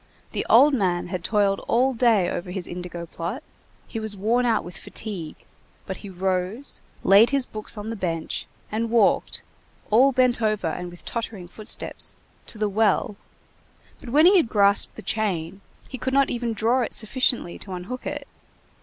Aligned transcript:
The 0.31 0.43
old 0.49 0.73
man 0.73 1.09
had 1.09 1.23
toiled 1.23 1.59
all 1.67 1.93
day 1.93 2.27
over 2.27 2.49
his 2.49 2.65
indigo 2.65 3.05
plot, 3.05 3.43
he 3.87 3.99
was 3.99 4.17
worn 4.17 4.47
out 4.47 4.63
with 4.63 4.75
fatigue, 4.75 5.35
but 5.85 5.97
he 5.97 6.09
rose, 6.09 6.81
laid 7.03 7.29
his 7.29 7.45
books 7.45 7.77
on 7.77 7.91
the 7.91 7.95
bench, 7.95 8.47
and 8.71 8.89
walked, 8.89 9.43
all 9.91 10.11
bent 10.11 10.41
over 10.41 10.65
and 10.65 10.89
with 10.89 11.05
tottering 11.05 11.47
footsteps, 11.47 12.15
to 12.47 12.57
the 12.57 12.67
well, 12.67 13.15
but 13.99 14.09
when 14.09 14.25
he 14.25 14.37
had 14.37 14.49
grasped 14.49 14.95
the 14.95 15.03
chain, 15.03 15.61
he 15.87 15.99
could 15.99 16.15
not 16.15 16.31
even 16.31 16.53
draw 16.53 16.81
it 16.81 16.95
sufficiently 16.95 17.59
to 17.59 17.73
unhook 17.73 18.07
it. 18.07 18.27